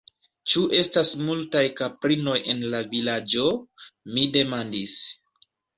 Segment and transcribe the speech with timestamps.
[0.53, 3.47] Ĉu estas multaj kaprinoj en la Vilaĝo?
[4.17, 5.03] mi demandis.